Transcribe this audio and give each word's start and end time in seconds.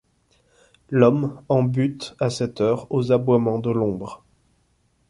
L’homme, 0.89 1.43
en 1.47 1.61
butte 1.61 2.15
à 2.19 2.31
cette 2.31 2.59
heure 2.59 2.87
aux 2.91 3.11
aboiements 3.11 3.59
de 3.59 3.69
l’ombre 3.69 4.23